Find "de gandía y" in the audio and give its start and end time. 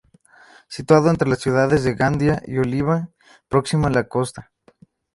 1.83-2.57